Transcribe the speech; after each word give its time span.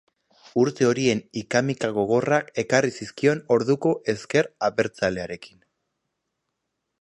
Urte 0.59 0.85
horiek 0.85 1.19
ika-mika 1.41 1.91
gogorrak 1.97 2.49
ekarri 2.63 2.91
zizkion 2.95 3.43
orduko 3.57 3.93
Ezker 4.15 4.51
Abertzalearekin. 4.71 5.61